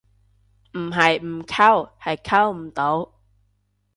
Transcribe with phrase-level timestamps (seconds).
[0.73, 3.11] 唔係唔溝，係溝唔到